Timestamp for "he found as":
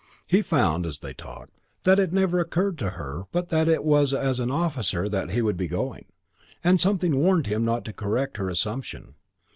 0.25-0.97